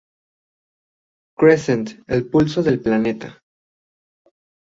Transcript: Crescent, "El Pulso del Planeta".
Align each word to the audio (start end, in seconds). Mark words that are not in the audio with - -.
Crescent, 1.37 1.91
"El 2.07 2.27
Pulso 2.27 2.63
del 2.63 2.81
Planeta". 2.81 3.43